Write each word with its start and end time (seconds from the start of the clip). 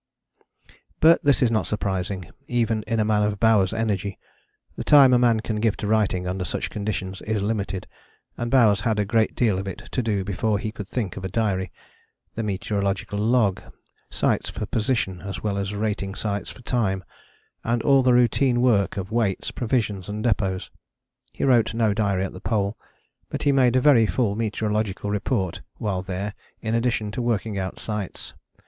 But 0.99 1.23
this 1.23 1.43
is 1.43 1.51
not 1.51 1.67
surprising, 1.67 2.31
even 2.47 2.81
in 2.87 2.99
a 2.99 3.05
man 3.05 3.21
of 3.21 3.39
Bowers' 3.39 3.71
energy. 3.71 4.17
The 4.75 4.83
time 4.83 5.13
a 5.13 5.19
man 5.19 5.41
can 5.41 5.57
give 5.57 5.77
to 5.77 5.85
writing 5.85 6.27
under 6.27 6.43
such 6.43 6.71
conditions 6.71 7.21
is 7.21 7.39
limited, 7.39 7.85
and 8.35 8.49
Bowers 8.49 8.81
had 8.81 8.97
a 8.97 9.05
great 9.05 9.35
deal 9.35 9.59
of 9.59 9.67
it 9.67 9.77
to 9.91 10.01
do 10.01 10.23
before 10.23 10.57
he 10.57 10.71
could 10.71 10.87
think 10.87 11.17
of 11.17 11.23
a 11.23 11.29
diary 11.29 11.71
the 12.33 12.41
meteorological 12.41 13.19
log; 13.19 13.61
sights 14.09 14.49
for 14.49 14.65
position 14.65 15.21
as 15.21 15.43
well 15.43 15.55
as 15.55 15.75
rating 15.75 16.15
sights 16.15 16.49
for 16.49 16.63
time; 16.63 17.03
and 17.63 17.83
all 17.83 18.01
the 18.01 18.11
routine 18.13 18.59
work 18.59 18.97
of 18.97 19.11
weights, 19.11 19.51
provisions 19.51 20.09
and 20.09 20.25
depôts. 20.25 20.71
He 21.31 21.43
wrote 21.43 21.75
no 21.75 21.93
diary 21.93 22.25
at 22.25 22.33
the 22.33 22.41
Pole, 22.41 22.75
but 23.29 23.43
he 23.43 23.51
made 23.51 23.75
a 23.75 23.81
very 23.81 24.07
full 24.07 24.35
meteorological 24.35 25.11
report 25.11 25.61
while 25.75 26.01
there 26.01 26.33
in 26.59 26.73
addition 26.73 27.11
to 27.11 27.21
working 27.21 27.59
out 27.59 27.77
sights. 27.77 28.33